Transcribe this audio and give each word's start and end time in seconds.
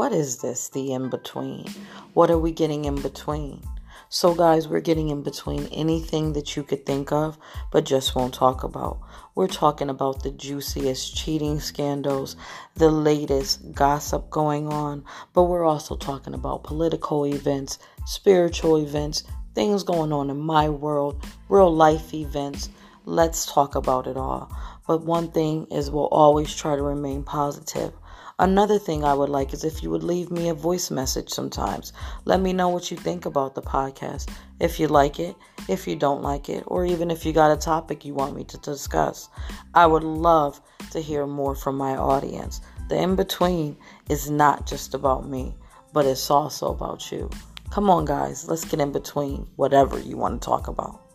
what 0.00 0.12
is 0.12 0.38
this, 0.38 0.70
the 0.70 0.94
in 0.94 1.10
between? 1.10 1.66
What 2.14 2.30
are 2.30 2.38
we 2.38 2.52
getting 2.52 2.86
in 2.86 3.02
between? 3.02 3.62
So, 4.08 4.34
guys, 4.34 4.66
we're 4.66 4.80
getting 4.80 5.10
in 5.10 5.22
between 5.22 5.66
anything 5.66 6.32
that 6.32 6.56
you 6.56 6.62
could 6.62 6.86
think 6.86 7.12
of, 7.12 7.36
but 7.70 7.84
just 7.84 8.14
won't 8.14 8.32
talk 8.32 8.64
about. 8.64 8.98
We're 9.34 9.46
talking 9.46 9.90
about 9.90 10.22
the 10.22 10.30
juiciest 10.30 11.14
cheating 11.14 11.60
scandals, 11.60 12.36
the 12.76 12.88
latest 12.88 13.74
gossip 13.74 14.30
going 14.30 14.72
on, 14.72 15.04
but 15.34 15.42
we're 15.42 15.66
also 15.66 15.96
talking 15.96 16.32
about 16.32 16.64
political 16.64 17.26
events, 17.26 17.78
spiritual 18.06 18.78
events, 18.78 19.24
things 19.54 19.82
going 19.82 20.14
on 20.14 20.30
in 20.30 20.38
my 20.38 20.70
world, 20.70 21.22
real 21.50 21.70
life 21.70 22.14
events. 22.14 22.70
Let's 23.04 23.52
talk 23.52 23.74
about 23.74 24.06
it 24.06 24.16
all. 24.16 24.50
But 24.86 25.04
one 25.04 25.30
thing 25.30 25.66
is, 25.70 25.90
we'll 25.90 26.06
always 26.06 26.56
try 26.56 26.74
to 26.74 26.82
remain 26.82 27.22
positive. 27.22 27.92
Another 28.40 28.78
thing 28.78 29.04
I 29.04 29.12
would 29.12 29.28
like 29.28 29.52
is 29.52 29.64
if 29.64 29.82
you 29.82 29.90
would 29.90 30.02
leave 30.02 30.30
me 30.30 30.48
a 30.48 30.54
voice 30.54 30.90
message 30.90 31.28
sometimes. 31.28 31.92
Let 32.24 32.40
me 32.40 32.54
know 32.54 32.70
what 32.70 32.90
you 32.90 32.96
think 32.96 33.26
about 33.26 33.54
the 33.54 33.60
podcast. 33.60 34.30
If 34.58 34.80
you 34.80 34.88
like 34.88 35.20
it, 35.20 35.36
if 35.68 35.86
you 35.86 35.94
don't 35.94 36.22
like 36.22 36.48
it, 36.48 36.64
or 36.66 36.86
even 36.86 37.10
if 37.10 37.26
you 37.26 37.34
got 37.34 37.52
a 37.52 37.60
topic 37.60 38.02
you 38.02 38.14
want 38.14 38.34
me 38.34 38.44
to 38.44 38.56
discuss. 38.56 39.28
I 39.74 39.84
would 39.84 40.04
love 40.04 40.58
to 40.92 41.00
hear 41.00 41.26
more 41.26 41.54
from 41.54 41.76
my 41.76 41.98
audience. 41.98 42.62
The 42.88 42.96
in 42.96 43.14
between 43.14 43.76
is 44.08 44.30
not 44.30 44.66
just 44.66 44.94
about 44.94 45.28
me, 45.28 45.54
but 45.92 46.06
it's 46.06 46.30
also 46.30 46.68
about 46.72 47.12
you. 47.12 47.28
Come 47.68 47.90
on, 47.90 48.06
guys, 48.06 48.48
let's 48.48 48.64
get 48.64 48.80
in 48.80 48.90
between 48.90 49.48
whatever 49.56 49.98
you 49.98 50.16
want 50.16 50.40
to 50.40 50.46
talk 50.46 50.66
about. 50.66 51.09